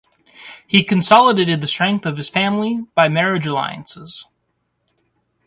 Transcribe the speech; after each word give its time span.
He 0.65 0.83
consolidated 0.83 1.61
the 1.61 1.67
strength 1.67 2.07
of 2.07 2.17
his 2.17 2.27
family 2.27 2.87
by 2.95 3.07
marriage 3.07 3.45
alliances. 3.45 4.25